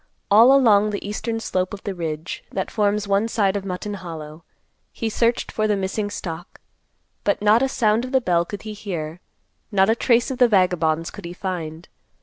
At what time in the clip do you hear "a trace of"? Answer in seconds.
9.91-10.39